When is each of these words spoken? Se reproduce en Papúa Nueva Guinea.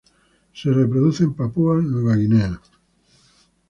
Se 0.51 0.71
reproduce 0.71 1.23
en 1.25 1.35
Papúa 1.35 1.75
Nueva 1.79 2.15
Guinea. 2.15 2.59